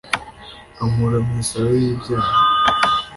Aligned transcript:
Ankura 0.83 1.17
mwisayo 1.25 1.73
yibyaha 1.83 2.31